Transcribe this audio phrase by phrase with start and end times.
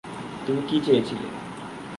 [0.45, 1.27] তুমি কী চেয়েছিলে?